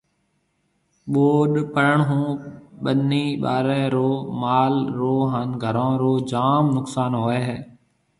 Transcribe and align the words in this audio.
ٻوڏ 1.11 1.51
پڙڻ 1.73 1.97
ھون 2.07 2.27
ٻني 2.83 3.25
ٻارَي 3.43 3.83
رو، 3.95 4.11
مال 4.41 4.73
رو 4.99 5.13
ھان 5.31 5.49
گھرون 5.63 5.93
رو 6.01 6.13
جام 6.31 6.63
نقصان 6.77 7.11
ھوئيَ 7.21 7.41
ھيََََ 7.47 7.57